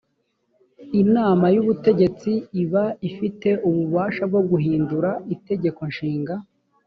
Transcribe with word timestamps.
inama 1.01 1.45
y 1.55 1.59
ubutegetsi 1.61 2.31
iba 2.63 2.85
ifite 3.09 3.49
ububasha 3.67 4.23
bwo 4.31 4.41
guhindura 4.49 5.09
itegeko 5.35 5.81
nshinga 5.91 6.33